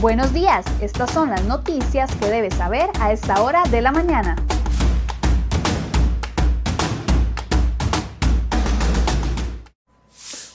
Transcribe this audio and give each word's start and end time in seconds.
Buenos 0.00 0.32
días, 0.32 0.64
estas 0.80 1.10
son 1.10 1.28
las 1.28 1.44
noticias 1.44 2.10
que 2.16 2.30
debes 2.30 2.54
saber 2.54 2.88
a 3.00 3.12
esta 3.12 3.42
hora 3.42 3.64
de 3.70 3.82
la 3.82 3.92
mañana. 3.92 4.34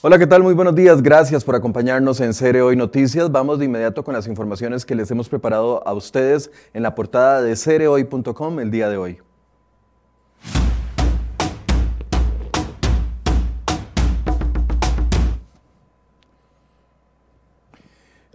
Hola, 0.02 0.18
¿qué 0.18 0.26
tal? 0.26 0.42
Muy 0.42 0.56
buenos 0.56 0.74
días. 0.74 1.04
Gracias 1.04 1.44
por 1.44 1.54
acompañarnos 1.54 2.22
en 2.22 2.34
Cere 2.34 2.64
Hoy 2.64 2.76
Noticias. 2.76 3.32
Vamos 3.32 3.60
de 3.60 3.66
inmediato 3.66 4.04
con 4.04 4.16
las 4.16 4.26
informaciones 4.26 4.84
que 4.84 4.96
les 4.96 5.12
hemos 5.12 5.30
preparado 5.30 5.88
a 5.88 5.94
ustedes 5.94 6.50
en 6.74 6.82
la 6.82 6.96
portada 6.96 7.44
de 7.44 7.56
cerehoy.com 7.56 8.60
el 8.60 8.72
día 8.72 8.90
de 8.90 8.98
hoy. 8.98 9.20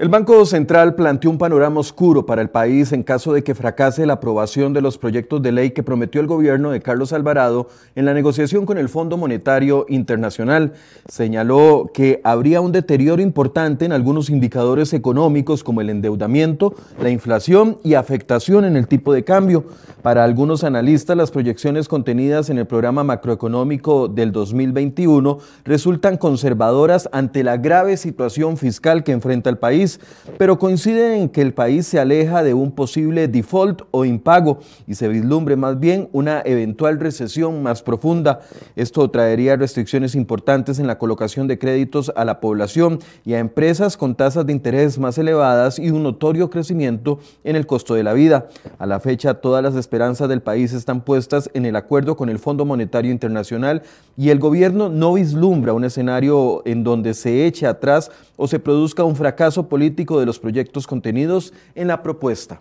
El 0.01 0.09
Banco 0.09 0.47
Central 0.47 0.95
planteó 0.95 1.31
un 1.31 1.37
panorama 1.37 1.79
oscuro 1.79 2.25
para 2.25 2.41
el 2.41 2.49
país 2.49 2.91
en 2.93 3.03
caso 3.03 3.35
de 3.35 3.45
que 3.45 3.55
fracase 3.55 4.07
la 4.07 4.15
aprobación 4.15 4.73
de 4.73 4.81
los 4.81 4.97
proyectos 4.97 5.43
de 5.43 5.53
ley 5.53 5.73
que 5.73 5.83
prometió 5.83 6.23
el 6.23 6.27
gobierno 6.27 6.71
de 6.71 6.81
Carlos 6.81 7.13
Alvarado 7.13 7.69
en 7.95 8.07
la 8.07 8.15
negociación 8.15 8.65
con 8.65 8.79
el 8.79 8.89
Fondo 8.89 9.19
Monetario 9.19 9.85
Internacional. 9.91 10.73
Señaló 11.07 11.91
que 11.93 12.23
habría 12.25 12.63
un 12.63 12.73
deterioro 12.73 13.21
importante 13.21 13.85
en 13.85 13.93
algunos 13.93 14.31
indicadores 14.31 14.95
económicos 14.95 15.63
como 15.63 15.83
el 15.83 15.91
endeudamiento, 15.91 16.75
la 16.99 17.11
inflación 17.11 17.77
y 17.85 17.93
afectación 17.93 18.65
en 18.65 18.77
el 18.77 18.89
tipo 18.89 19.13
de 19.13 19.23
cambio. 19.23 19.67
Para 20.01 20.25
algunos 20.25 20.65
analistas, 20.65 21.15
las 21.15 21.31
proyecciones 21.31 21.89
contenidas 21.89 22.49
en 22.49 22.57
el 22.57 22.67
programa 22.67 23.05
macroeconómico 23.05 24.09
del 24.09 24.33
2021 24.33 25.41
resultan 25.67 26.17
conservadoras 26.17 27.11
ante 27.13 27.45
la 27.45 27.59
grave 27.59 27.99
situación 27.99 28.57
fiscal 28.57 29.05
que 29.05 29.13
enfrenta 29.13 29.51
el 29.51 29.59
país 29.59 29.90
pero 30.39 30.59
coinciden 30.59 31.13
en 31.13 31.29
que 31.29 31.41
el 31.41 31.55
país 31.55 31.87
se 31.87 31.99
aleja 31.99 32.43
de 32.43 32.55
un 32.55 32.73
posible 32.73 33.27
default 33.27 33.83
o 33.91 34.05
impago 34.05 34.61
y 34.87 34.95
se 34.95 35.09
vislumbre 35.09 35.57
más 35.57 35.81
bien 35.81 36.09
una 36.13 36.43
eventual 36.45 37.01
recesión 37.01 37.63
más 37.63 37.83
profunda. 37.83 38.41
Esto 38.77 39.11
traería 39.11 39.57
restricciones 39.57 40.15
importantes 40.15 40.79
en 40.79 40.87
la 40.87 40.99
colocación 40.99 41.49
de 41.49 41.59
créditos 41.59 42.13
a 42.15 42.25
la 42.25 42.41
población 42.41 42.99
y 43.25 43.35
a 43.35 43.39
empresas 43.39 43.97
con 43.97 44.15
tasas 44.15 44.47
de 44.47 44.53
interés 44.53 44.99
más 44.99 45.19
elevadas 45.19 45.79
y 45.79 45.91
un 45.91 46.03
notorio 46.03 46.51
crecimiento 46.51 47.19
en 47.45 47.57
el 47.57 47.67
costo 47.67 47.95
de 47.95 48.03
la 48.03 48.13
vida. 48.13 48.49
A 48.79 48.87
la 48.87 49.01
fecha, 49.01 49.35
todas 49.35 49.63
las 49.63 49.75
esperanzas 49.75 50.29
del 50.29 50.43
país 50.43 50.73
están 50.73 51.01
puestas 51.03 51.51
en 51.55 51.67
el 51.67 51.77
acuerdo 51.77 52.17
con 52.17 52.29
el 52.29 52.39
Fondo 52.39 52.65
Monetario 52.65 53.11
Internacional 53.11 53.83
y 54.17 54.31
el 54.31 54.39
gobierno 54.39 54.89
no 54.89 55.15
vislumbra 55.15 55.73
un 55.73 55.85
escenario 55.85 56.63
en 56.65 56.85
donde 56.85 57.15
se 57.15 57.47
eche 57.47 57.67
atrás 57.67 58.11
o 58.37 58.47
se 58.49 58.59
produzca 58.59 59.05
un 59.05 59.17
fracaso 59.17 59.69
político 59.69 59.80
de 60.21 60.27
los 60.27 60.39
proyectos 60.39 60.87
contenidos 60.87 61.53
en 61.75 61.89
la 61.89 62.03
propuesta. 62.03 62.61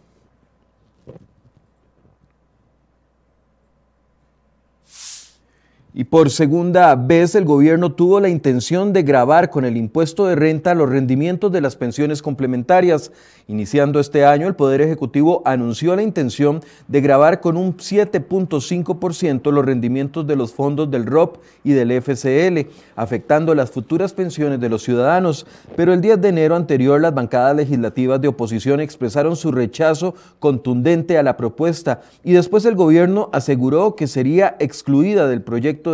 Y 6.00 6.06
por 6.06 6.30
segunda 6.30 6.96
vez 6.96 7.36
el 7.36 7.44
gobierno 7.44 7.92
tuvo 7.92 8.22
la 8.22 8.30
intención 8.30 8.94
de 8.94 9.04
grabar 9.04 9.50
con 9.50 9.66
el 9.66 9.76
impuesto 9.76 10.28
de 10.28 10.36
renta 10.36 10.74
los 10.74 10.88
rendimientos 10.88 11.52
de 11.52 11.60
las 11.60 11.76
pensiones 11.76 12.22
complementarias. 12.22 13.12
Iniciando 13.50 14.00
este 14.00 14.24
año, 14.24 14.48
el 14.48 14.56
Poder 14.56 14.80
Ejecutivo 14.80 15.42
anunció 15.44 15.94
la 15.98 16.04
intención 16.04 16.62
de 16.88 17.02
grabar 17.02 17.42
con 17.42 17.58
un 17.58 17.76
7.5% 17.76 19.52
los 19.52 19.66
rendimientos 19.66 20.26
de 20.26 20.38
los 20.38 20.54
fondos 20.54 20.90
del 20.90 21.06
ROP 21.06 21.40
y 21.66 21.74
del 21.74 21.92
FCL, 21.92 22.70
afectando 22.96 23.54
las 23.54 23.70
futuras 23.70 24.14
pensiones 24.14 24.62
de 24.62 24.70
los 24.70 24.84
ciudadanos. 24.84 25.46
Pero 25.76 25.92
el 25.92 26.00
10 26.00 26.22
de 26.22 26.30
enero 26.30 26.56
anterior, 26.56 27.02
las 27.02 27.14
bancadas 27.14 27.58
legislativas 27.58 28.22
de 28.22 28.30
oposición 28.30 28.80
expresaron 28.80 29.36
su 29.36 29.52
rechazo 29.52 30.16
contundente 30.40 31.18
a 31.18 31.24
la 31.24 31.36
propuesta 31.36 32.00
y 32.24 32.32
después 32.32 32.64
el 32.64 32.76
gobierno 32.76 33.30
aseguró 33.34 33.98
que 33.98 34.08
sería 34.08 34.56
excluida 34.60 35.28
del 35.28 35.42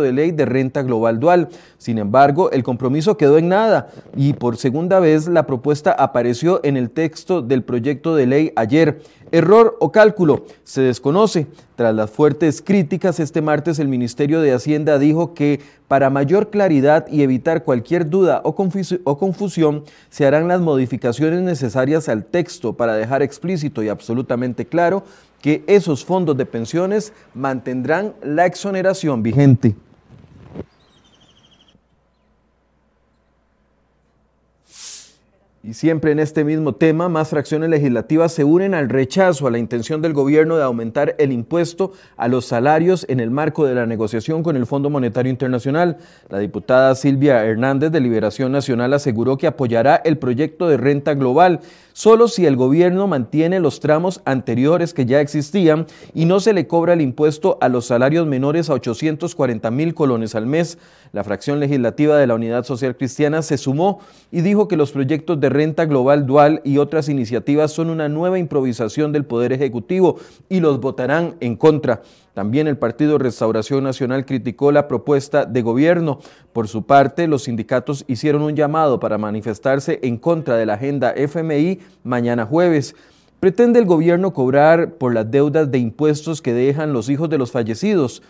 de 0.00 0.12
ley 0.12 0.30
de 0.32 0.44
renta 0.44 0.82
global 0.82 1.20
dual. 1.20 1.48
Sin 1.78 1.98
embargo, 1.98 2.50
el 2.50 2.62
compromiso 2.62 3.16
quedó 3.16 3.38
en 3.38 3.48
nada 3.48 3.88
y 4.16 4.32
por 4.32 4.56
segunda 4.56 5.00
vez 5.00 5.28
la 5.28 5.46
propuesta 5.46 5.92
apareció 5.92 6.60
en 6.64 6.76
el 6.76 6.90
texto 6.90 7.42
del 7.42 7.62
proyecto 7.62 8.14
de 8.14 8.26
ley 8.26 8.52
ayer. 8.56 9.00
Error 9.32 9.76
o 9.80 9.90
cálculo 9.90 10.44
se 10.64 10.82
desconoce. 10.82 11.46
Tras 11.74 11.94
las 11.94 12.10
fuertes 12.10 12.62
críticas, 12.62 13.20
este 13.20 13.42
martes 13.42 13.78
el 13.78 13.88
Ministerio 13.88 14.40
de 14.40 14.52
Hacienda 14.52 14.98
dijo 14.98 15.34
que 15.34 15.60
para 15.88 16.10
mayor 16.10 16.50
claridad 16.50 17.06
y 17.08 17.22
evitar 17.22 17.64
cualquier 17.64 18.08
duda 18.08 18.40
o, 18.44 18.54
confusión, 18.54 19.84
se 20.08 20.26
harán 20.26 20.48
las 20.48 20.60
modificaciones 20.60 21.42
necesarias 21.42 22.08
al 22.08 22.24
texto 22.24 22.74
para 22.74 22.94
dejar 22.94 23.22
explícito 23.22 23.82
y 23.82 23.88
absolutamente 23.88 24.66
claro 24.66 25.04
que 25.42 25.64
esos 25.66 26.04
fondos 26.04 26.36
de 26.36 26.46
pensiones 26.46 27.12
mantendrán 27.34 28.14
la 28.22 28.46
exoneración 28.46 29.22
vigente. 29.22 29.74
Y 35.66 35.74
siempre 35.74 36.12
en 36.12 36.20
este 36.20 36.44
mismo 36.44 36.76
tema, 36.76 37.08
más 37.08 37.30
fracciones 37.30 37.68
legislativas 37.68 38.30
se 38.30 38.44
unen 38.44 38.72
al 38.72 38.88
rechazo 38.88 39.48
a 39.48 39.50
la 39.50 39.58
intención 39.58 40.00
del 40.00 40.12
gobierno 40.12 40.56
de 40.56 40.62
aumentar 40.62 41.16
el 41.18 41.32
impuesto 41.32 41.92
a 42.16 42.28
los 42.28 42.44
salarios 42.44 43.04
en 43.08 43.18
el 43.18 43.32
marco 43.32 43.66
de 43.66 43.74
la 43.74 43.84
negociación 43.84 44.44
con 44.44 44.54
el 44.54 44.64
Fondo 44.64 44.90
Monetario 44.90 45.28
Internacional. 45.28 45.96
La 46.28 46.38
diputada 46.38 46.94
Silvia 46.94 47.44
Hernández 47.44 47.90
de 47.90 47.98
Liberación 47.98 48.52
Nacional 48.52 48.92
aseguró 48.92 49.38
que 49.38 49.48
apoyará 49.48 49.96
el 49.96 50.18
proyecto 50.18 50.68
de 50.68 50.76
renta 50.76 51.14
global 51.14 51.58
solo 51.96 52.28
si 52.28 52.44
el 52.44 52.56
gobierno 52.56 53.06
mantiene 53.06 53.58
los 53.58 53.80
tramos 53.80 54.20
anteriores 54.26 54.92
que 54.92 55.06
ya 55.06 55.22
existían 55.22 55.86
y 56.12 56.26
no 56.26 56.40
se 56.40 56.52
le 56.52 56.66
cobra 56.66 56.92
el 56.92 57.00
impuesto 57.00 57.56
a 57.62 57.70
los 57.70 57.86
salarios 57.86 58.26
menores 58.26 58.68
a 58.68 58.74
840 58.74 59.70
mil 59.70 59.94
colones 59.94 60.34
al 60.34 60.44
mes. 60.44 60.76
La 61.12 61.24
fracción 61.24 61.58
legislativa 61.58 62.18
de 62.18 62.26
la 62.26 62.34
Unidad 62.34 62.64
Social 62.64 62.98
Cristiana 62.98 63.40
se 63.40 63.56
sumó 63.56 64.00
y 64.30 64.42
dijo 64.42 64.68
que 64.68 64.76
los 64.76 64.92
proyectos 64.92 65.40
de 65.40 65.48
renta 65.48 65.86
global 65.86 66.26
dual 66.26 66.60
y 66.64 66.76
otras 66.76 67.08
iniciativas 67.08 67.72
son 67.72 67.88
una 67.88 68.10
nueva 68.10 68.38
improvisación 68.38 69.10
del 69.10 69.24
Poder 69.24 69.54
Ejecutivo 69.54 70.18
y 70.50 70.60
los 70.60 70.78
votarán 70.80 71.36
en 71.40 71.56
contra. 71.56 72.02
También 72.36 72.66
el 72.66 72.76
Partido 72.76 73.16
Restauración 73.16 73.82
Nacional 73.82 74.26
criticó 74.26 74.70
la 74.70 74.88
propuesta 74.88 75.46
de 75.46 75.62
gobierno. 75.62 76.18
Por 76.52 76.68
su 76.68 76.84
parte, 76.84 77.28
los 77.28 77.44
sindicatos 77.44 78.04
hicieron 78.08 78.42
un 78.42 78.54
llamado 78.54 79.00
para 79.00 79.16
manifestarse 79.16 80.00
en 80.02 80.18
contra 80.18 80.58
de 80.58 80.66
la 80.66 80.74
agenda 80.74 81.12
FMI 81.12 81.80
mañana 82.04 82.44
jueves. 82.44 82.94
Pretende 83.40 83.78
el 83.78 83.86
gobierno 83.86 84.34
cobrar 84.34 84.96
por 84.96 85.14
las 85.14 85.30
deudas 85.30 85.70
de 85.70 85.78
impuestos 85.78 86.42
que 86.42 86.52
dejan 86.52 86.92
los 86.92 87.08
hijos 87.08 87.30
de 87.30 87.38
los 87.38 87.52
fallecidos. 87.52 88.22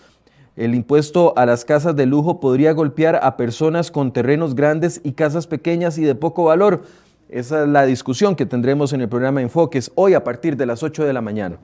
El 0.54 0.76
impuesto 0.76 1.36
a 1.36 1.44
las 1.44 1.64
casas 1.64 1.96
de 1.96 2.06
lujo 2.06 2.38
podría 2.38 2.74
golpear 2.74 3.18
a 3.20 3.36
personas 3.36 3.90
con 3.90 4.12
terrenos 4.12 4.54
grandes 4.54 5.00
y 5.02 5.14
casas 5.14 5.48
pequeñas 5.48 5.98
y 5.98 6.04
de 6.04 6.14
poco 6.14 6.44
valor. 6.44 6.84
Esa 7.28 7.64
es 7.64 7.68
la 7.68 7.84
discusión 7.84 8.36
que 8.36 8.46
tendremos 8.46 8.92
en 8.92 9.00
el 9.00 9.08
programa 9.08 9.42
Enfoques 9.42 9.90
hoy 9.96 10.14
a 10.14 10.22
partir 10.22 10.56
de 10.56 10.66
las 10.66 10.84
8 10.84 11.04
de 11.04 11.12
la 11.12 11.22
mañana. 11.22 11.56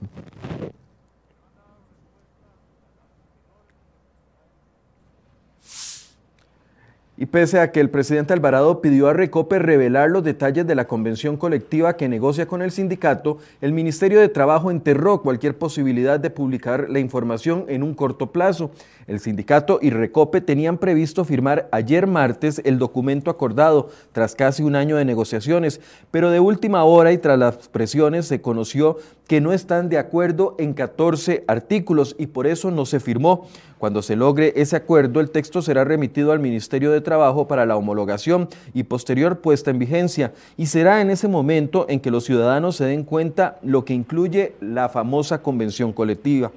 Y 7.23 7.27
pese 7.27 7.61
a 7.61 7.71
que 7.71 7.79
el 7.79 7.89
presidente 7.89 8.33
Alvarado 8.33 8.81
pidió 8.81 9.07
a 9.07 9.13
Recope 9.13 9.61
revelar 9.61 10.11
los 10.11 10.25
detalles 10.25 10.67
de 10.67 10.75
la 10.75 10.89
convención 10.89 11.37
colectiva 11.37 11.97
que 11.97 12.09
negocia 12.09 12.47
con 12.47 12.63
el 12.63 12.73
sindicato, 12.73 13.39
el 13.61 13.73
Ministerio 13.73 14.19
de 14.19 14.29
Trabajo 14.29 14.73
enterró 14.73 15.23
cualquier 15.23 15.57
posibilidad 15.57 16.19
de 16.19 16.31
publicar 16.31 16.91
la 16.91 16.99
información 16.99 17.67
en 17.69 17.85
un 17.85 17.95
corto 17.95 18.33
plazo. 18.33 18.73
El 19.07 19.21
sindicato 19.21 19.79
y 19.83 19.91
Recope 19.91 20.41
tenían 20.41 20.79
previsto 20.79 21.25
firmar 21.25 21.69
ayer 21.73 22.07
martes 22.07 22.61
el 22.65 22.79
documento 22.79 23.31
acordado 23.31 23.89
tras 24.13 24.35
casi 24.35 24.63
un 24.63 24.77
año 24.77 24.97
de 24.97 25.05
negociaciones, 25.05 25.81
pero 26.11 26.31
de 26.31 26.41
última 26.41 26.85
hora 26.85 27.13
y 27.13 27.19
tras 27.19 27.39
las 27.39 27.69
presiones 27.69 28.27
se 28.27 28.41
conoció 28.41 28.99
que 29.27 29.41
no 29.41 29.53
están 29.53 29.89
de 29.89 29.99
acuerdo 29.99 30.55
en 30.59 30.75
14 30.75 31.45
artículos 31.47 32.15
y 32.19 32.27
por 32.27 32.47
eso 32.47 32.71
no 32.71 32.87
se 32.87 33.01
firmó. 33.01 33.49
Cuando 33.79 34.03
se 34.03 34.15
logre 34.15 34.53
ese 34.57 34.77
acuerdo, 34.77 35.21
el 35.21 35.31
texto 35.31 35.63
será 35.63 35.85
remitido 35.85 36.31
al 36.31 36.39
Ministerio 36.39 36.93
de 36.93 37.01
Trabajo 37.01 37.49
para 37.49 37.67
la 37.67 37.77
homologación 37.77 38.49
y 38.75 38.85
posterior 38.85 39.41
puesta 39.41 39.71
en 39.71 39.79
vigencia. 39.79 40.33
Y 40.57 40.67
será 40.67 41.01
en 41.01 41.11
ese 41.11 41.27
momento 41.27 41.87
en 41.89 41.99
que 41.99 42.11
los 42.13 42.25
ciudadanos 42.25 42.77
se 42.77 42.85
den 42.85 43.03
cuenta 43.03 43.59
lo 43.63 43.85
que 43.85 43.95
incluye 43.95 44.55
la 44.61 44.89
famosa 44.89 45.43
convención 45.43 45.93
colectiva. 45.93 46.53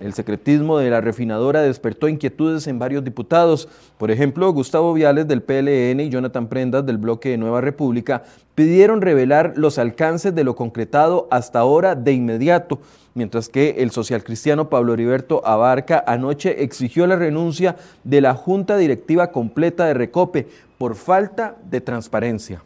El 0.00 0.14
secretismo 0.14 0.78
de 0.78 0.88
la 0.88 1.02
refinadora 1.02 1.60
despertó 1.60 2.08
inquietudes 2.08 2.66
en 2.66 2.78
varios 2.78 3.04
diputados. 3.04 3.68
Por 3.98 4.10
ejemplo, 4.10 4.50
Gustavo 4.50 4.94
Viales 4.94 5.28
del 5.28 5.42
PLN 5.42 6.00
y 6.00 6.08
Jonathan 6.08 6.48
Prendas 6.48 6.86
del 6.86 6.96
bloque 6.96 7.28
de 7.28 7.36
Nueva 7.36 7.60
República 7.60 8.22
pidieron 8.54 9.02
revelar 9.02 9.52
los 9.56 9.78
alcances 9.78 10.34
de 10.34 10.42
lo 10.42 10.56
concretado 10.56 11.28
hasta 11.30 11.58
ahora 11.58 11.94
de 11.94 12.12
inmediato, 12.12 12.80
mientras 13.12 13.50
que 13.50 13.76
el 13.78 13.90
socialcristiano 13.90 14.70
Pablo 14.70 14.94
Heriberto 14.94 15.46
Abarca 15.46 16.02
anoche 16.06 16.64
exigió 16.64 17.06
la 17.06 17.16
renuncia 17.16 17.76
de 18.02 18.22
la 18.22 18.34
Junta 18.34 18.78
Directiva 18.78 19.30
completa 19.30 19.84
de 19.84 19.92
Recope 19.92 20.48
por 20.78 20.94
falta 20.94 21.56
de 21.70 21.82
transparencia. 21.82 22.62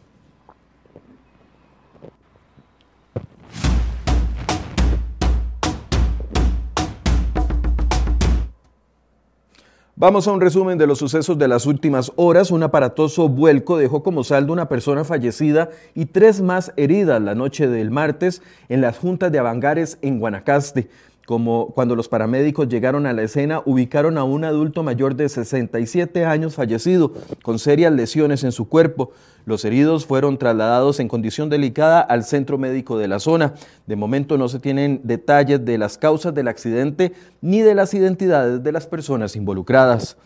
Vamos 10.05 10.29
a 10.29 10.33
un 10.33 10.41
resumen 10.43 10.77
de 10.77 10.87
los 10.87 10.99
sucesos 10.99 11.39
de 11.39 11.49
las 11.49 11.65
últimas 11.65 12.13
horas. 12.17 12.51
Un 12.51 12.63
aparatoso 12.63 13.27
vuelco 13.31 13.79
dejó 13.79 14.03
como 14.03 14.23
saldo 14.23 14.53
una 14.53 14.69
persona 14.69 15.03
fallecida 15.03 15.71
y 15.95 16.05
tres 16.05 16.43
más 16.43 16.75
heridas 16.77 17.23
la 17.23 17.35
noche 17.35 17.69
del 17.69 17.91
martes 17.91 18.43
en 18.69 18.83
las 18.83 18.99
juntas 18.99 19.33
de 19.33 19.39
Avangares 19.39 19.97
en 20.03 20.19
Guanacaste 20.19 20.91
como 21.27 21.69
cuando 21.69 21.97
los 21.97 22.09
paramédicos 22.09 22.69
llegaron 22.69 23.07
a 23.07 23.13
la 23.13 23.23
escena, 23.23 23.63
ubicaron 23.65 24.19
a 24.19 24.25
un 24.25 24.45
adulto 24.45 24.83
mayor 24.83 25.17
de 25.17 25.29
67 25.29 26.25
años 26.25 26.55
fallecido, 26.55 27.13
con 27.43 27.59
serias 27.59 27.93
lesiones 27.93 28.45
en 28.45 28.53
su 28.53 28.69
cuerpo. 28.69 29.11
Los 29.47 29.65
heridos 29.65 30.07
fueron 30.07 30.39
trasladados 30.39 31.01
en 31.01 31.09
condición 31.09 31.49
delicada 31.49 32.01
al 32.01 32.25
centro 32.25 32.59
médico 32.59 32.99
de 32.99 33.09
la 33.09 33.21
zona. 33.21 33.55
De 33.87 33.97
momento 33.97 34.39
no 34.39 34.49
se 34.49 34.59
tienen 34.59 35.01
detalles 35.05 35.65
de 35.65 35.79
las 35.79 35.99
causas 35.99 36.35
del 36.35 36.49
accidente 36.49 37.13
ni 37.41 37.61
de 37.61 37.75
las 37.75 37.95
identidades 37.95 38.63
de 38.63 38.73
las 38.73 38.87
personas 38.87 39.37
involucradas. 39.37 40.17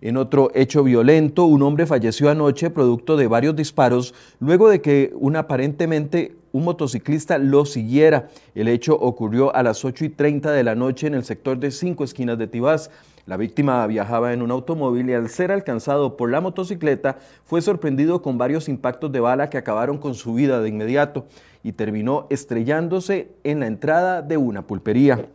En 0.00 0.16
otro 0.16 0.50
hecho 0.54 0.84
violento, 0.84 1.44
un 1.44 1.62
hombre 1.62 1.86
falleció 1.86 2.30
anoche 2.30 2.70
producto 2.70 3.16
de 3.16 3.26
varios 3.26 3.56
disparos 3.56 4.14
luego 4.38 4.68
de 4.68 4.80
que 4.80 5.12
un 5.14 5.34
aparentemente 5.34 6.36
un 6.52 6.64
motociclista 6.64 7.38
lo 7.38 7.64
siguiera. 7.64 8.28
El 8.54 8.68
hecho 8.68 8.94
ocurrió 8.94 9.54
a 9.54 9.62
las 9.62 9.84
8 9.84 10.04
y 10.04 10.08
30 10.08 10.52
de 10.52 10.64
la 10.64 10.74
noche 10.74 11.06
en 11.06 11.14
el 11.14 11.24
sector 11.24 11.58
de 11.58 11.70
Cinco 11.70 12.04
Esquinas 12.04 12.38
de 12.38 12.46
Tibás. 12.46 12.90
La 13.26 13.36
víctima 13.36 13.86
viajaba 13.86 14.32
en 14.32 14.40
un 14.40 14.50
automóvil 14.50 15.10
y 15.10 15.12
al 15.12 15.28
ser 15.28 15.52
alcanzado 15.52 16.16
por 16.16 16.30
la 16.30 16.40
motocicleta 16.40 17.18
fue 17.44 17.60
sorprendido 17.60 18.22
con 18.22 18.38
varios 18.38 18.68
impactos 18.68 19.12
de 19.12 19.20
bala 19.20 19.50
que 19.50 19.58
acabaron 19.58 19.98
con 19.98 20.14
su 20.14 20.32
vida 20.34 20.60
de 20.60 20.70
inmediato 20.70 21.26
y 21.62 21.72
terminó 21.72 22.26
estrellándose 22.30 23.32
en 23.44 23.60
la 23.60 23.66
entrada 23.66 24.22
de 24.22 24.38
una 24.38 24.66
pulpería. 24.66 25.28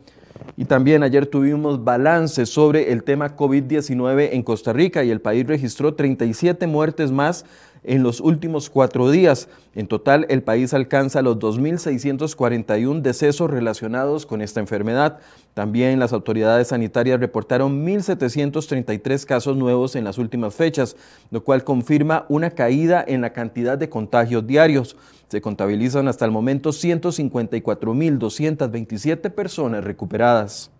Y 0.57 0.65
también 0.65 1.03
ayer 1.03 1.27
tuvimos 1.27 1.83
balance 1.83 2.45
sobre 2.45 2.91
el 2.91 3.03
tema 3.03 3.35
COVID-19 3.35 4.29
en 4.31 4.43
Costa 4.43 4.73
Rica 4.73 5.03
y 5.03 5.11
el 5.11 5.21
país 5.21 5.45
registró 5.45 5.93
37 5.93 6.67
muertes 6.67 7.11
más 7.11 7.45
en 7.83 8.03
los 8.03 8.19
últimos 8.19 8.69
cuatro 8.69 9.09
días. 9.11 9.47
En 9.75 9.87
total, 9.87 10.25
el 10.29 10.43
país 10.43 10.73
alcanza 10.73 11.21
los 11.21 11.37
2.641 11.37 13.01
decesos 13.01 13.49
relacionados 13.49 14.25
con 14.25 14.41
esta 14.41 14.59
enfermedad. 14.59 15.19
También 15.53 15.99
las 15.99 16.11
autoridades 16.13 16.69
sanitarias 16.69 17.19
reportaron 17.19 17.85
1.733 17.85 19.25
casos 19.25 19.55
nuevos 19.57 19.95
en 19.95 20.03
las 20.03 20.17
últimas 20.17 20.55
fechas, 20.55 20.95
lo 21.31 21.43
cual 21.43 21.63
confirma 21.63 22.25
una 22.29 22.49
caída 22.51 23.03
en 23.07 23.21
la 23.21 23.33
cantidad 23.33 23.77
de 23.77 23.89
contagios 23.89 24.47
diarios. 24.47 24.95
Se 25.27 25.41
contabilizan 25.41 26.07
hasta 26.07 26.25
el 26.25 26.31
momento 26.31 26.71
154.227 26.71 29.31
personas 29.31 29.83
recuperadas. 29.83 30.72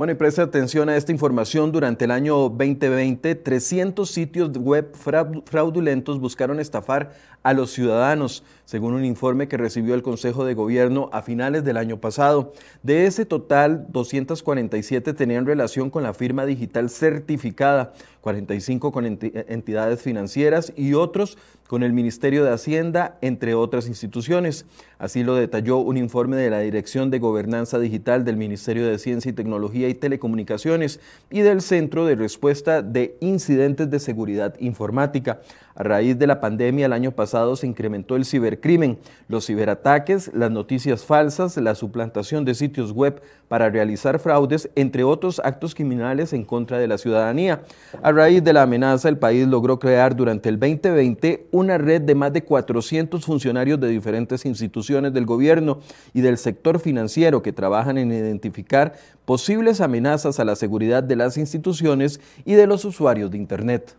Bueno, 0.00 0.14
y 0.14 0.16
preste 0.16 0.40
atención 0.40 0.88
a 0.88 0.96
esta 0.96 1.12
información. 1.12 1.72
Durante 1.72 2.06
el 2.06 2.10
año 2.10 2.34
2020, 2.48 3.34
300 3.34 4.10
sitios 4.10 4.50
web 4.56 4.96
fraudulentos 5.44 6.18
buscaron 6.18 6.58
estafar 6.58 7.12
a 7.42 7.54
los 7.54 7.70
ciudadanos, 7.72 8.44
según 8.64 8.94
un 8.94 9.04
informe 9.04 9.48
que 9.48 9.56
recibió 9.56 9.94
el 9.94 10.02
Consejo 10.02 10.44
de 10.44 10.54
Gobierno 10.54 11.08
a 11.12 11.22
finales 11.22 11.64
del 11.64 11.76
año 11.76 12.00
pasado. 12.00 12.52
De 12.82 13.06
ese 13.06 13.24
total, 13.24 13.86
247 13.90 15.14
tenían 15.14 15.46
relación 15.46 15.90
con 15.90 16.02
la 16.02 16.14
firma 16.14 16.46
digital 16.46 16.90
certificada, 16.90 17.92
45 18.20 18.92
con 18.92 19.06
entidades 19.06 20.02
financieras 20.02 20.72
y 20.76 20.94
otros 20.94 21.38
con 21.66 21.82
el 21.84 21.92
Ministerio 21.92 22.44
de 22.44 22.50
Hacienda, 22.50 23.16
entre 23.20 23.54
otras 23.54 23.86
instituciones. 23.86 24.66
Así 24.98 25.22
lo 25.22 25.36
detalló 25.36 25.78
un 25.78 25.96
informe 25.96 26.36
de 26.36 26.50
la 26.50 26.58
Dirección 26.58 27.10
de 27.10 27.20
Gobernanza 27.20 27.78
Digital 27.78 28.24
del 28.24 28.36
Ministerio 28.36 28.86
de 28.86 28.98
Ciencia 28.98 29.30
y 29.30 29.34
Tecnología 29.34 29.88
y 29.88 29.94
Telecomunicaciones 29.94 31.00
y 31.30 31.40
del 31.40 31.62
Centro 31.62 32.06
de 32.06 32.16
Respuesta 32.16 32.82
de 32.82 33.16
Incidentes 33.20 33.88
de 33.88 34.00
Seguridad 34.00 34.54
Informática. 34.58 35.40
A 35.80 35.82
raíz 35.82 36.18
de 36.18 36.26
la 36.26 36.42
pandemia 36.42 36.84
el 36.84 36.92
año 36.92 37.12
pasado 37.12 37.56
se 37.56 37.66
incrementó 37.66 38.14
el 38.14 38.26
cibercrimen, 38.26 38.98
los 39.28 39.46
ciberataques, 39.46 40.30
las 40.34 40.50
noticias 40.50 41.06
falsas, 41.06 41.56
la 41.56 41.74
suplantación 41.74 42.44
de 42.44 42.54
sitios 42.54 42.92
web 42.92 43.22
para 43.48 43.70
realizar 43.70 44.18
fraudes, 44.18 44.68
entre 44.74 45.04
otros 45.04 45.40
actos 45.42 45.74
criminales 45.74 46.34
en 46.34 46.44
contra 46.44 46.76
de 46.78 46.86
la 46.86 46.98
ciudadanía. 46.98 47.62
A 48.02 48.12
raíz 48.12 48.44
de 48.44 48.52
la 48.52 48.64
amenaza, 48.64 49.08
el 49.08 49.16
país 49.16 49.48
logró 49.48 49.78
crear 49.78 50.14
durante 50.14 50.50
el 50.50 50.60
2020 50.60 51.46
una 51.50 51.78
red 51.78 52.02
de 52.02 52.14
más 52.14 52.34
de 52.34 52.44
400 52.44 53.24
funcionarios 53.24 53.80
de 53.80 53.88
diferentes 53.88 54.44
instituciones 54.44 55.14
del 55.14 55.24
gobierno 55.24 55.80
y 56.12 56.20
del 56.20 56.36
sector 56.36 56.78
financiero 56.78 57.40
que 57.40 57.54
trabajan 57.54 57.96
en 57.96 58.12
identificar 58.12 58.96
posibles 59.24 59.80
amenazas 59.80 60.40
a 60.40 60.44
la 60.44 60.56
seguridad 60.56 61.02
de 61.02 61.16
las 61.16 61.38
instituciones 61.38 62.20
y 62.44 62.52
de 62.52 62.66
los 62.66 62.84
usuarios 62.84 63.30
de 63.30 63.38
Internet. 63.38 63.96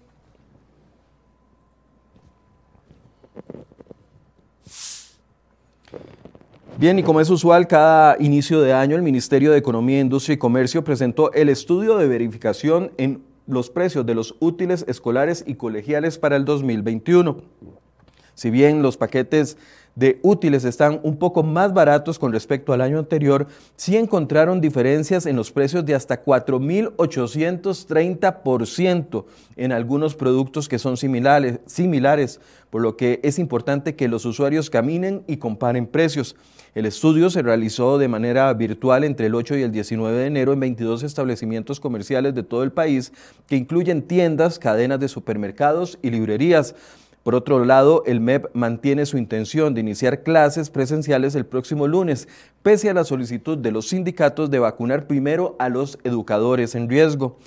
Bien, 6.77 6.97
y 6.97 7.03
como 7.03 7.21
es 7.21 7.29
usual, 7.29 7.67
cada 7.67 8.15
inicio 8.19 8.59
de 8.61 8.73
año 8.73 8.95
el 8.95 9.03
Ministerio 9.03 9.51
de 9.51 9.59
Economía, 9.59 9.99
Industria 9.99 10.33
y 10.33 10.37
Comercio 10.37 10.83
presentó 10.83 11.31
el 11.33 11.49
estudio 11.49 11.97
de 11.97 12.07
verificación 12.07 12.91
en 12.97 13.23
los 13.45 13.69
precios 13.69 14.05
de 14.05 14.15
los 14.15 14.35
útiles 14.39 14.85
escolares 14.87 15.43
y 15.45 15.55
colegiales 15.55 16.17
para 16.17 16.37
el 16.37 16.45
2021. 16.45 17.37
Si 18.41 18.49
bien 18.49 18.81
los 18.81 18.97
paquetes 18.97 19.55
de 19.93 20.17
útiles 20.23 20.65
están 20.65 20.99
un 21.03 21.17
poco 21.17 21.43
más 21.43 21.75
baratos 21.75 22.17
con 22.17 22.31
respecto 22.31 22.73
al 22.73 22.81
año 22.81 22.97
anterior, 22.97 23.45
sí 23.75 23.97
encontraron 23.97 24.59
diferencias 24.59 25.27
en 25.27 25.35
los 25.35 25.51
precios 25.51 25.85
de 25.85 25.93
hasta 25.93 26.25
4.830% 26.25 29.25
en 29.57 29.71
algunos 29.71 30.15
productos 30.15 30.67
que 30.67 30.79
son 30.79 30.97
similares, 30.97 32.39
por 32.71 32.81
lo 32.81 32.97
que 32.97 33.19
es 33.21 33.37
importante 33.37 33.95
que 33.95 34.07
los 34.07 34.25
usuarios 34.25 34.71
caminen 34.71 35.23
y 35.27 35.37
comparen 35.37 35.85
precios. 35.85 36.35
El 36.73 36.87
estudio 36.87 37.29
se 37.29 37.43
realizó 37.43 37.99
de 37.99 38.07
manera 38.07 38.51
virtual 38.55 39.03
entre 39.03 39.27
el 39.27 39.35
8 39.35 39.57
y 39.57 39.61
el 39.61 39.71
19 39.71 40.17
de 40.17 40.25
enero 40.25 40.53
en 40.53 40.61
22 40.61 41.03
establecimientos 41.03 41.79
comerciales 41.79 42.33
de 42.33 42.41
todo 42.41 42.63
el 42.63 42.71
país, 42.71 43.13
que 43.45 43.55
incluyen 43.55 44.01
tiendas, 44.01 44.57
cadenas 44.57 44.99
de 44.99 45.09
supermercados 45.09 45.99
y 46.01 46.09
librerías. 46.09 46.73
Por 47.23 47.35
otro 47.35 47.63
lado, 47.65 48.03
el 48.07 48.19
MEP 48.19 48.47
mantiene 48.53 49.05
su 49.05 49.17
intención 49.17 49.75
de 49.75 49.81
iniciar 49.81 50.23
clases 50.23 50.71
presenciales 50.71 51.35
el 51.35 51.45
próximo 51.45 51.87
lunes, 51.87 52.27
pese 52.63 52.89
a 52.89 52.95
la 52.95 53.03
solicitud 53.03 53.57
de 53.57 53.71
los 53.71 53.89
sindicatos 53.89 54.49
de 54.49 54.57
vacunar 54.57 55.05
primero 55.05 55.55
a 55.59 55.69
los 55.69 55.99
educadores 56.03 56.73
en 56.73 56.89
riesgo. 56.89 57.37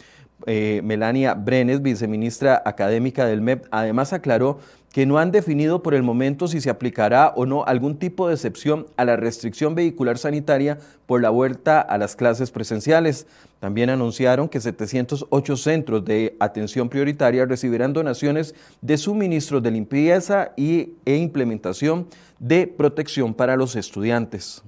Eh, 0.47 0.81
Melania 0.85 1.35
Brenes, 1.35 1.83
viceministra 1.83 2.63
académica 2.65 3.27
del 3.27 3.41
MEP, 3.41 3.67
además 3.73 4.13
aclaró 4.13 4.59
que 4.95 5.07
no 5.07 5.19
han 5.19 5.33
definido 5.33 5.83
por 5.83 5.93
el 5.93 6.05
momento 6.05 6.47
si 6.47 6.61
se 6.61 6.71
aplicará 6.71 7.33
o 7.35 7.47
no 7.47 7.65
algún 7.65 7.99
tipo 7.99 8.29
de 8.29 8.35
excepción 8.35 8.87
a 8.97 9.05
la 9.05 9.17
restricción 9.17 9.75
vehicular 9.75 10.19
sanitaria 10.19 10.79
por 11.07 11.21
la 11.21 11.31
vuelta 11.31 11.81
a 11.81 11.99
las 11.99 12.15
clases 12.15 12.53
presenciales. 12.53 13.27
También 13.59 13.91
anunciaron 13.91 14.49
que 14.49 14.61
708 14.61 15.57
centros 15.57 16.05
de 16.05 16.37
atención 16.39 16.89
prioritaria 16.89 17.45
recibirán 17.45 17.93
donaciones 17.93 18.55
de 18.83 18.97
suministros 18.97 19.65
de 19.65 19.73
limpieza 19.73 20.53
y, 20.57 20.93
e 21.05 21.17
implementación 21.17 22.07
de 22.39 22.69
protección 22.69 23.35
para 23.35 23.57
los 23.57 23.75
estudiantes. 23.75 24.63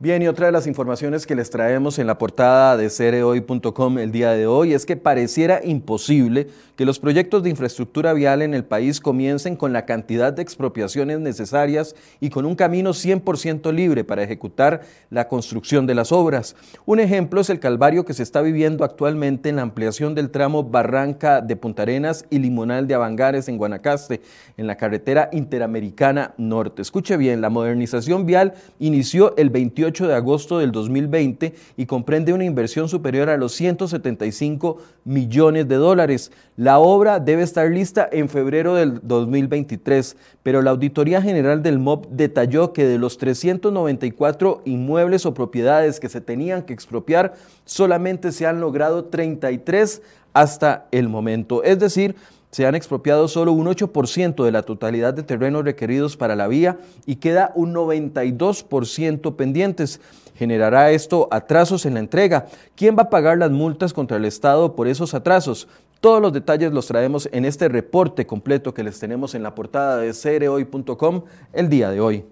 Bien, 0.00 0.22
y 0.22 0.28
otra 0.28 0.46
de 0.46 0.52
las 0.52 0.68
informaciones 0.68 1.26
que 1.26 1.34
les 1.34 1.50
traemos 1.50 1.98
en 1.98 2.06
la 2.06 2.18
portada 2.18 2.76
de 2.76 2.88
cereoy.com 2.88 3.98
el 3.98 4.12
día 4.12 4.30
de 4.30 4.46
hoy 4.46 4.72
es 4.72 4.86
que 4.86 4.96
pareciera 4.96 5.60
imposible 5.64 6.46
que 6.76 6.84
los 6.84 7.00
proyectos 7.00 7.42
de 7.42 7.50
infraestructura 7.50 8.12
vial 8.12 8.42
en 8.42 8.54
el 8.54 8.64
país 8.64 9.00
comiencen 9.00 9.56
con 9.56 9.72
la 9.72 9.86
cantidad 9.86 10.32
de 10.32 10.40
expropiaciones 10.42 11.18
necesarias 11.18 11.96
y 12.20 12.30
con 12.30 12.46
un 12.46 12.54
camino 12.54 12.90
100% 12.90 13.72
libre 13.72 14.04
para 14.04 14.22
ejecutar 14.22 14.82
la 15.10 15.26
construcción 15.26 15.84
de 15.88 15.96
las 15.96 16.12
obras. 16.12 16.54
Un 16.86 17.00
ejemplo 17.00 17.40
es 17.40 17.50
el 17.50 17.58
calvario 17.58 18.04
que 18.04 18.14
se 18.14 18.22
está 18.22 18.40
viviendo 18.40 18.84
actualmente 18.84 19.48
en 19.48 19.56
la 19.56 19.62
ampliación 19.62 20.14
del 20.14 20.30
tramo 20.30 20.62
Barranca 20.62 21.40
de 21.40 21.56
Punta 21.56 21.82
Arenas 21.82 22.24
y 22.30 22.38
Limonal 22.38 22.86
de 22.86 22.94
Avangares 22.94 23.48
en 23.48 23.58
Guanacaste, 23.58 24.20
en 24.56 24.68
la 24.68 24.76
carretera 24.76 25.28
interamericana 25.32 26.34
norte. 26.38 26.82
Escuche 26.82 27.16
bien, 27.16 27.40
la 27.40 27.50
modernización 27.50 28.26
vial 28.26 28.54
inició 28.78 29.36
el 29.36 29.50
28 29.50 29.87
de 29.88 30.14
agosto 30.14 30.58
del 30.58 30.70
2020 30.70 31.54
y 31.76 31.86
comprende 31.86 32.32
una 32.32 32.44
inversión 32.44 32.88
superior 32.88 33.30
a 33.30 33.36
los 33.36 33.52
175 33.52 34.78
millones 35.04 35.66
de 35.66 35.76
dólares. 35.76 36.30
La 36.56 36.78
obra 36.78 37.20
debe 37.20 37.42
estar 37.42 37.70
lista 37.70 38.08
en 38.12 38.28
febrero 38.28 38.74
del 38.74 39.00
2023, 39.02 40.16
pero 40.42 40.60
la 40.60 40.70
Auditoría 40.70 41.22
General 41.22 41.62
del 41.62 41.78
MOB 41.78 42.08
detalló 42.10 42.72
que 42.72 42.84
de 42.84 42.98
los 42.98 43.16
394 43.16 44.62
inmuebles 44.66 45.24
o 45.24 45.34
propiedades 45.34 46.00
que 46.00 46.08
se 46.08 46.20
tenían 46.20 46.62
que 46.62 46.74
expropiar, 46.74 47.34
solamente 47.64 48.30
se 48.32 48.46
han 48.46 48.60
logrado 48.60 49.06
33 49.06 50.02
hasta 50.34 50.86
el 50.92 51.08
momento. 51.08 51.62
Es 51.62 51.78
decir, 51.78 52.14
Se 52.50 52.66
han 52.66 52.74
expropiado 52.74 53.28
solo 53.28 53.52
un 53.52 53.66
8% 53.66 54.44
de 54.44 54.52
la 54.52 54.62
totalidad 54.62 55.12
de 55.12 55.22
terrenos 55.22 55.64
requeridos 55.64 56.16
para 56.16 56.34
la 56.34 56.48
vía 56.48 56.78
y 57.04 57.16
queda 57.16 57.52
un 57.54 57.74
92% 57.74 59.36
pendientes. 59.36 60.00
¿Generará 60.34 60.90
esto 60.92 61.28
atrasos 61.30 61.84
en 61.84 61.94
la 61.94 62.00
entrega? 62.00 62.46
¿Quién 62.74 62.96
va 62.96 63.02
a 63.02 63.10
pagar 63.10 63.38
las 63.38 63.50
multas 63.50 63.92
contra 63.92 64.16
el 64.16 64.24
Estado 64.24 64.76
por 64.76 64.88
esos 64.88 65.12
atrasos? 65.12 65.68
Todos 66.00 66.22
los 66.22 66.32
detalles 66.32 66.72
los 66.72 66.86
traemos 66.86 67.28
en 67.32 67.44
este 67.44 67.68
reporte 67.68 68.24
completo 68.26 68.72
que 68.72 68.84
les 68.84 68.98
tenemos 68.98 69.34
en 69.34 69.42
la 69.42 69.54
portada 69.54 69.98
de 69.98 70.14
cereoy.com 70.14 71.24
el 71.52 71.68
día 71.68 71.90
de 71.90 72.00
hoy. 72.00 72.24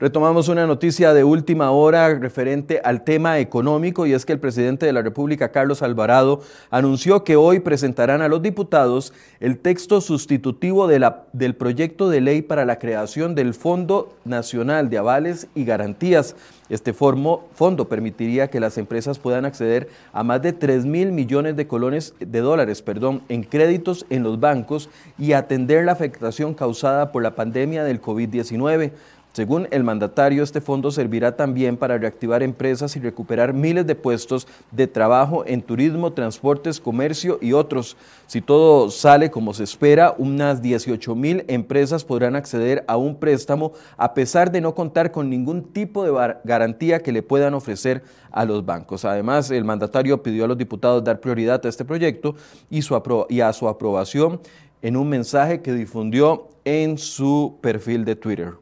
Retomamos 0.00 0.48
una 0.48 0.66
noticia 0.66 1.12
de 1.12 1.24
última 1.24 1.72
hora 1.72 2.14
referente 2.14 2.80
al 2.82 3.04
tema 3.04 3.38
económico 3.38 4.06
y 4.06 4.14
es 4.14 4.24
que 4.24 4.32
el 4.32 4.38
presidente 4.40 4.86
de 4.86 4.94
la 4.94 5.02
República, 5.02 5.52
Carlos 5.52 5.82
Alvarado, 5.82 6.40
anunció 6.70 7.22
que 7.22 7.36
hoy 7.36 7.60
presentarán 7.60 8.22
a 8.22 8.28
los 8.28 8.40
diputados 8.40 9.12
el 9.40 9.58
texto 9.58 10.00
sustitutivo 10.00 10.88
del 10.88 11.54
proyecto 11.54 12.08
de 12.08 12.22
ley 12.22 12.40
para 12.40 12.64
la 12.64 12.78
creación 12.78 13.34
del 13.34 13.52
Fondo 13.52 14.16
Nacional 14.24 14.88
de 14.88 14.96
Avales 14.96 15.48
y 15.54 15.66
Garantías. 15.66 16.34
Este 16.70 16.94
fondo 16.94 17.88
permitiría 17.88 18.48
que 18.48 18.60
las 18.60 18.78
empresas 18.78 19.18
puedan 19.18 19.44
acceder 19.44 19.90
a 20.14 20.22
más 20.22 20.40
de 20.40 20.54
3 20.54 20.86
mil 20.86 21.12
millones 21.12 21.56
de 21.56 21.66
colones 21.66 22.14
de 22.20 22.40
dólares 22.40 22.80
perdón, 22.80 23.20
en 23.28 23.42
créditos 23.42 24.06
en 24.08 24.22
los 24.22 24.40
bancos 24.40 24.88
y 25.18 25.32
atender 25.32 25.84
la 25.84 25.92
afectación 25.92 26.54
causada 26.54 27.12
por 27.12 27.22
la 27.22 27.34
pandemia 27.34 27.84
del 27.84 28.00
COVID-19. 28.00 28.92
Según 29.32 29.68
el 29.70 29.84
mandatario, 29.84 30.42
este 30.42 30.60
fondo 30.60 30.90
servirá 30.90 31.36
también 31.36 31.76
para 31.76 31.96
reactivar 31.96 32.42
empresas 32.42 32.96
y 32.96 33.00
recuperar 33.00 33.54
miles 33.54 33.86
de 33.86 33.94
puestos 33.94 34.48
de 34.72 34.88
trabajo 34.88 35.44
en 35.46 35.62
turismo, 35.62 36.12
transportes, 36.12 36.80
comercio 36.80 37.38
y 37.40 37.52
otros. 37.52 37.96
Si 38.26 38.40
todo 38.40 38.90
sale 38.90 39.30
como 39.30 39.54
se 39.54 39.62
espera, 39.62 40.16
unas 40.18 40.60
18 40.62 41.14
mil 41.14 41.44
empresas 41.46 42.04
podrán 42.04 42.34
acceder 42.34 42.84
a 42.88 42.96
un 42.96 43.14
préstamo 43.14 43.72
a 43.96 44.14
pesar 44.14 44.50
de 44.50 44.60
no 44.60 44.74
contar 44.74 45.12
con 45.12 45.30
ningún 45.30 45.62
tipo 45.62 46.04
de 46.04 46.34
garantía 46.42 47.00
que 47.00 47.12
le 47.12 47.22
puedan 47.22 47.54
ofrecer 47.54 48.02
a 48.32 48.44
los 48.44 48.66
bancos. 48.66 49.04
Además, 49.04 49.52
el 49.52 49.64
mandatario 49.64 50.24
pidió 50.24 50.44
a 50.44 50.48
los 50.48 50.58
diputados 50.58 51.04
dar 51.04 51.20
prioridad 51.20 51.64
a 51.64 51.68
este 51.68 51.84
proyecto 51.84 52.34
y, 52.68 52.80
y 53.28 53.40
a 53.42 53.52
su 53.52 53.68
aprobación 53.68 54.40
en 54.82 54.96
un 54.96 55.08
mensaje 55.08 55.62
que 55.62 55.72
difundió 55.72 56.48
en 56.64 56.98
su 56.98 57.58
perfil 57.60 58.04
de 58.04 58.16
Twitter. 58.16 58.54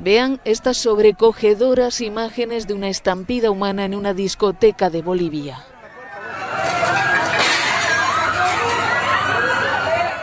Vean 0.00 0.40
estas 0.44 0.76
sobrecogedoras 0.76 2.00
imágenes 2.00 2.68
de 2.68 2.74
una 2.74 2.88
estampida 2.88 3.50
humana 3.50 3.84
en 3.84 3.96
una 3.96 4.14
discoteca 4.14 4.90
de 4.90 5.02
Bolivia. 5.02 5.64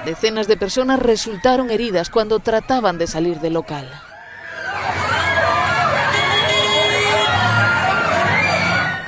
Decenas 0.05 0.47
de 0.47 0.55
personas 0.55 0.99
resultaron 0.99 1.71
heridas 1.71 2.09
cuando 2.09 2.39
trataban 2.39 2.97
de 2.97 3.07
salir 3.07 3.39
del 3.39 3.53
local. 3.53 3.89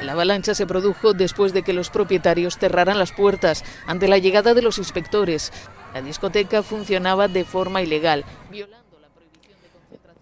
La 0.01 0.11
avalancha 0.11 0.53
se 0.53 0.67
produjo 0.67 1.13
después 1.13 1.53
de 1.53 1.61
que 1.61 1.73
los 1.73 1.89
propietarios 1.91 2.57
cerraran 2.57 2.97
las 2.97 3.13
puertas 3.13 3.63
ante 3.85 4.07
la 4.07 4.17
llegada 4.17 4.53
de 4.53 4.63
los 4.63 4.79
inspectores. 4.79 5.53
La 5.93 6.01
discoteca 6.01 6.61
funcionaba 6.61 7.27
de 7.27 7.45
forma 7.45 7.81
ilegal, 7.81 8.25
violando 8.49 8.86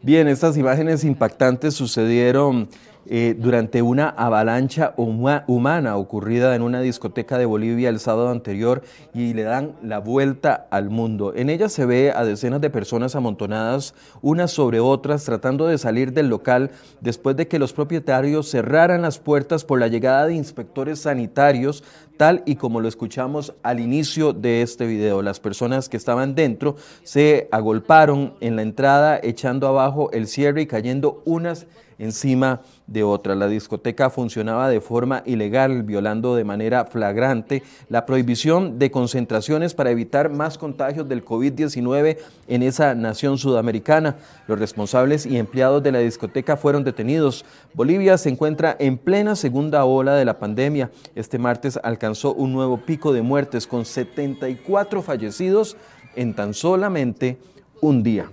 Bien, 0.05 0.27
estas 0.27 0.55
imágenes 0.55 1.03
impactantes 1.03 1.73
sucedieron 1.73 2.69
eh, 3.07 3.35
durante 3.39 3.81
una 3.81 4.09
avalancha 4.09 4.93
humana 4.97 5.97
ocurrida 5.97 6.55
en 6.55 6.61
una 6.61 6.81
discoteca 6.81 7.39
de 7.39 7.47
Bolivia 7.47 7.89
el 7.89 7.99
sábado 7.99 8.29
anterior 8.29 8.83
y 9.15 9.33
le 9.33 9.41
dan 9.41 9.73
la 9.81 9.97
vuelta 9.97 10.67
al 10.69 10.91
mundo. 10.91 11.33
En 11.35 11.49
ella 11.49 11.69
se 11.69 11.87
ve 11.87 12.11
a 12.15 12.23
decenas 12.23 12.61
de 12.61 12.69
personas 12.69 13.15
amontonadas 13.15 13.95
unas 14.21 14.51
sobre 14.51 14.79
otras 14.79 15.25
tratando 15.25 15.65
de 15.65 15.79
salir 15.79 16.13
del 16.13 16.29
local 16.29 16.69
después 17.01 17.35
de 17.35 17.47
que 17.47 17.57
los 17.57 17.73
propietarios 17.73 18.47
cerraran 18.47 19.01
las 19.01 19.17
puertas 19.17 19.65
por 19.65 19.79
la 19.79 19.87
llegada 19.87 20.27
de 20.27 20.35
inspectores 20.35 20.99
sanitarios 20.99 21.83
tal 22.17 22.43
y 22.45 22.55
como 22.55 22.81
lo 22.81 22.87
escuchamos 22.87 23.53
al 23.63 23.79
inicio 23.79 24.33
de 24.33 24.61
este 24.61 24.85
video. 24.85 25.21
Las 25.21 25.39
personas 25.39 25.89
que 25.89 25.97
estaban 25.97 26.35
dentro 26.35 26.75
se 27.03 27.47
agolparon 27.51 28.33
en 28.41 28.55
la 28.55 28.61
entrada 28.61 29.19
echando 29.21 29.67
abajo 29.67 30.11
el 30.11 30.27
cierre 30.27 30.61
y 30.61 30.67
cayendo 30.67 31.21
unas 31.25 31.67
encima 31.99 32.61
de 32.87 33.03
otras. 33.03 33.37
La 33.37 33.47
discoteca 33.47 34.09
funcionaba 34.09 34.69
de 34.69 34.81
forma 34.81 35.23
ilegal, 35.25 35.83
violando 35.83 36.35
de 36.35 36.43
manera 36.43 36.85
flagrante 36.85 37.63
la 37.89 38.05
prohibición 38.05 38.77
de 38.79 38.91
concentraciones 38.91 39.73
para 39.73 39.91
evitar 39.91 40.29
más 40.29 40.57
contagios 40.57 41.07
del 41.07 41.23
COVID-19 41.23 42.17
en 42.47 42.63
esa 42.63 42.95
nación 42.95 43.37
sudamericana. 43.37 44.17
Los 44.47 44.59
responsables 44.59 45.25
y 45.25 45.37
empleados 45.37 45.81
de 45.83 45.91
la 45.91 45.99
discoteca 45.99 46.57
fueron 46.57 46.83
detenidos. 46.83 47.45
Bolivia 47.73 48.17
se 48.17 48.29
encuentra 48.29 48.75
en 48.79 48.97
plena 48.97 49.35
segunda 49.35 49.85
ola 49.85 50.15
de 50.15 50.25
la 50.25 50.37
pandemia. 50.37 50.91
Este 51.15 51.39
martes 51.39 51.79
alcanzó 51.81 52.04
alcanzó 52.05 52.35
un 52.35 52.53
nuevo 52.53 52.77
pico 52.77 53.13
de 53.13 53.23
muertes 53.23 53.65
con 53.65 53.83
74 53.83 55.01
fallecidos 55.01 55.75
en 56.15 56.35
tan 56.35 56.53
solamente 56.53 57.39
un 57.81 58.03
día. 58.03 58.29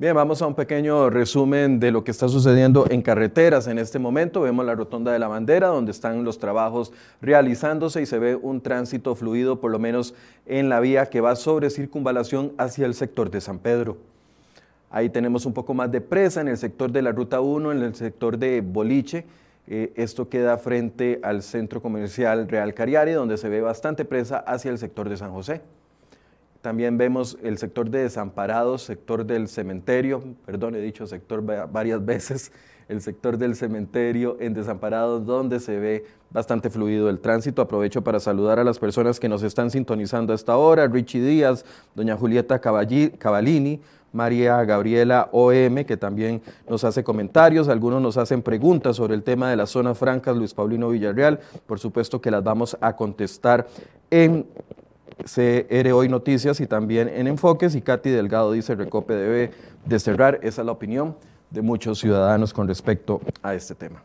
Bien, 0.00 0.14
vamos 0.14 0.40
a 0.40 0.46
un 0.46 0.54
pequeño 0.54 1.10
resumen 1.10 1.80
de 1.80 1.90
lo 1.90 2.04
que 2.04 2.12
está 2.12 2.28
sucediendo 2.28 2.86
en 2.88 3.02
carreteras 3.02 3.66
en 3.66 3.80
este 3.80 3.98
momento. 3.98 4.42
Vemos 4.42 4.64
la 4.64 4.76
rotonda 4.76 5.10
de 5.10 5.18
la 5.18 5.26
bandera 5.26 5.66
donde 5.66 5.90
están 5.90 6.22
los 6.22 6.38
trabajos 6.38 6.92
realizándose 7.20 8.00
y 8.00 8.06
se 8.06 8.20
ve 8.20 8.36
un 8.36 8.60
tránsito 8.60 9.16
fluido 9.16 9.60
por 9.60 9.72
lo 9.72 9.80
menos 9.80 10.14
en 10.46 10.68
la 10.68 10.78
vía 10.78 11.06
que 11.06 11.20
va 11.20 11.34
sobre 11.34 11.68
circunvalación 11.68 12.52
hacia 12.58 12.86
el 12.86 12.94
sector 12.94 13.28
de 13.28 13.40
San 13.40 13.58
Pedro. 13.58 13.96
Ahí 14.88 15.08
tenemos 15.10 15.44
un 15.46 15.52
poco 15.52 15.74
más 15.74 15.90
de 15.90 16.00
presa 16.00 16.42
en 16.42 16.46
el 16.46 16.58
sector 16.58 16.92
de 16.92 17.02
la 17.02 17.10
Ruta 17.10 17.40
1, 17.40 17.72
en 17.72 17.82
el 17.82 17.96
sector 17.96 18.38
de 18.38 18.60
Boliche. 18.60 19.26
Eh, 19.66 19.92
esto 19.96 20.28
queda 20.28 20.58
frente 20.58 21.18
al 21.24 21.42
centro 21.42 21.82
comercial 21.82 22.48
Real 22.48 22.72
Cariari, 22.72 23.14
donde 23.14 23.36
se 23.36 23.48
ve 23.48 23.62
bastante 23.62 24.04
presa 24.04 24.38
hacia 24.38 24.70
el 24.70 24.78
sector 24.78 25.08
de 25.08 25.16
San 25.16 25.32
José. 25.32 25.60
También 26.62 26.98
vemos 26.98 27.38
el 27.42 27.56
sector 27.58 27.88
de 27.88 28.00
desamparados, 28.00 28.82
sector 28.82 29.24
del 29.24 29.48
cementerio, 29.48 30.22
perdón, 30.44 30.74
he 30.74 30.80
dicho 30.80 31.06
sector 31.06 31.42
varias 31.42 32.04
veces, 32.04 32.52
el 32.88 33.00
sector 33.00 33.36
del 33.36 33.54
cementerio 33.54 34.36
en 34.40 34.54
desamparados, 34.54 35.24
donde 35.24 35.60
se 35.60 35.78
ve 35.78 36.04
bastante 36.30 36.70
fluido 36.70 37.10
el 37.10 37.20
tránsito. 37.20 37.62
Aprovecho 37.62 38.02
para 38.02 38.18
saludar 38.18 38.58
a 38.58 38.64
las 38.64 38.78
personas 38.78 39.20
que 39.20 39.28
nos 39.28 39.42
están 39.42 39.70
sintonizando 39.70 40.32
a 40.32 40.36
esta 40.36 40.56
hora, 40.56 40.86
Richie 40.88 41.20
Díaz, 41.20 41.64
doña 41.94 42.16
Julieta 42.16 42.60
Cavalini, 42.60 43.80
María 44.12 44.64
Gabriela 44.64 45.28
OM, 45.32 45.84
que 45.84 45.96
también 45.96 46.40
nos 46.68 46.82
hace 46.84 47.04
comentarios, 47.04 47.68
algunos 47.68 48.00
nos 48.00 48.16
hacen 48.16 48.42
preguntas 48.42 48.96
sobre 48.96 49.14
el 49.14 49.22
tema 49.22 49.50
de 49.50 49.56
las 49.56 49.70
zonas 49.70 49.98
francas, 49.98 50.36
Luis 50.36 50.54
Paulino 50.54 50.88
Villarreal, 50.88 51.40
por 51.66 51.78
supuesto 51.78 52.20
que 52.20 52.30
las 52.30 52.42
vamos 52.42 52.76
a 52.80 52.96
contestar 52.96 53.66
en 54.10 54.46
CR 55.24 55.92
Hoy 55.92 56.08
Noticias 56.08 56.60
y 56.60 56.66
también 56.66 57.08
en 57.08 57.26
Enfoques. 57.26 57.74
Y 57.74 57.82
Katy 57.82 58.10
Delgado 58.10 58.52
dice, 58.52 58.74
Recope 58.74 59.14
debe 59.14 59.50
de 59.84 59.98
cerrar. 59.98 60.38
Esa 60.42 60.62
es 60.62 60.66
la 60.66 60.72
opinión 60.72 61.16
de 61.50 61.62
muchos 61.62 61.98
ciudadanos 61.98 62.52
con 62.52 62.68
respecto 62.68 63.20
a 63.42 63.54
este 63.54 63.74
tema. 63.74 64.02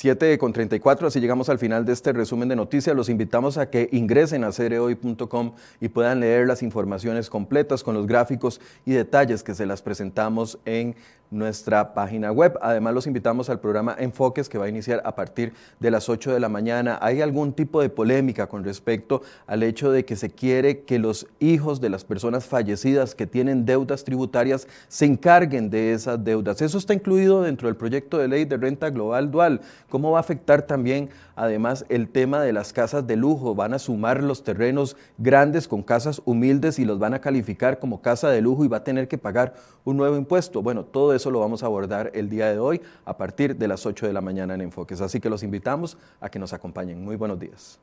7 0.00 0.38
con 0.38 0.54
34, 0.54 1.08
así 1.08 1.20
llegamos 1.20 1.50
al 1.50 1.58
final 1.58 1.84
de 1.84 1.92
este 1.92 2.14
resumen 2.14 2.48
de 2.48 2.56
noticias. 2.56 2.96
Los 2.96 3.10
invitamos 3.10 3.58
a 3.58 3.68
que 3.68 3.90
ingresen 3.92 4.44
a 4.44 4.50
cereoy.com 4.50 5.52
y 5.78 5.88
puedan 5.88 6.20
leer 6.20 6.46
las 6.46 6.62
informaciones 6.62 7.28
completas 7.28 7.82
con 7.82 7.94
los 7.94 8.06
gráficos 8.06 8.62
y 8.86 8.92
detalles 8.92 9.42
que 9.42 9.54
se 9.54 9.66
las 9.66 9.82
presentamos 9.82 10.58
en 10.64 10.96
nuestra 11.30 11.94
página 11.94 12.32
web. 12.32 12.58
Además, 12.60 12.94
los 12.94 13.06
invitamos 13.06 13.50
al 13.50 13.60
programa 13.60 13.94
Enfoques 13.98 14.48
que 14.48 14.58
va 14.58 14.66
a 14.66 14.68
iniciar 14.68 15.00
a 15.04 15.14
partir 15.14 15.52
de 15.78 15.90
las 15.90 16.08
8 16.08 16.32
de 16.32 16.40
la 16.40 16.48
mañana. 16.48 16.98
¿Hay 17.00 17.20
algún 17.20 17.52
tipo 17.52 17.80
de 17.80 17.88
polémica 17.88 18.48
con 18.48 18.64
respecto 18.64 19.22
al 19.46 19.62
hecho 19.62 19.90
de 19.90 20.04
que 20.04 20.16
se 20.16 20.30
quiere 20.30 20.80
que 20.80 20.98
los 20.98 21.26
hijos 21.38 21.80
de 21.80 21.90
las 21.90 22.04
personas 22.04 22.44
fallecidas 22.44 23.14
que 23.14 23.26
tienen 23.26 23.64
deudas 23.64 24.04
tributarias 24.04 24.66
se 24.88 25.04
encarguen 25.04 25.70
de 25.70 25.92
esas 25.92 26.22
deudas? 26.22 26.60
Eso 26.62 26.78
está 26.78 26.94
incluido 26.94 27.42
dentro 27.42 27.68
del 27.68 27.76
proyecto 27.76 28.18
de 28.18 28.28
ley 28.28 28.44
de 28.44 28.56
renta 28.56 28.90
global 28.90 29.30
dual. 29.30 29.60
¿Cómo 29.88 30.10
va 30.10 30.18
a 30.18 30.20
afectar 30.20 30.62
también, 30.62 31.10
además, 31.40 31.86
el 31.88 32.08
tema 32.08 32.42
de 32.42 32.52
las 32.52 32.72
casas 32.72 33.06
de 33.06 33.16
lujo? 33.16 33.54
¿Van 33.54 33.72
a 33.72 33.78
sumar 33.78 34.22
los 34.22 34.44
terrenos 34.44 34.96
grandes 35.16 35.66
con 35.66 35.82
casas 35.82 36.20
humildes 36.26 36.78
y 36.78 36.84
los 36.84 36.98
van 36.98 37.14
a 37.14 37.20
calificar 37.20 37.78
como 37.78 38.02
casa 38.02 38.28
de 38.28 38.42
lujo 38.42 38.64
y 38.64 38.68
va 38.68 38.78
a 38.78 38.84
tener 38.84 39.08
que 39.08 39.16
pagar 39.16 39.54
un 39.84 39.96
nuevo 39.96 40.16
impuesto? 40.16 40.62
Bueno, 40.62 40.84
todo 40.84 41.14
eso 41.14 41.30
lo 41.30 41.40
vamos 41.40 41.62
a 41.62 41.66
abordar 41.66 42.10
el 42.14 42.28
día 42.28 42.52
de 42.52 42.58
hoy 42.58 42.82
a 43.06 43.16
partir 43.16 43.56
de 43.56 43.68
las 43.68 43.86
8 43.86 44.06
de 44.06 44.12
la 44.12 44.20
mañana 44.20 44.54
en 44.54 44.60
Enfoques. 44.60 45.00
Así 45.00 45.18
que 45.18 45.30
los 45.30 45.42
invitamos 45.42 45.96
a 46.20 46.28
que 46.28 46.38
nos 46.38 46.52
acompañen. 46.52 47.02
Muy 47.02 47.16
buenos 47.16 47.38
días. 47.38 47.80